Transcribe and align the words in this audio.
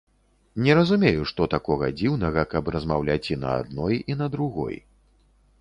Не 0.67 0.75
разумею, 0.79 1.27
што 1.31 1.47
такога 1.55 1.91
дзіўнага, 1.99 2.45
каб 2.53 2.73
размаўляць 2.79 3.31
і 3.37 3.41
на 3.45 3.55
адной, 3.61 4.03
і 4.15 4.21
на 4.23 4.33
другой. 4.39 4.75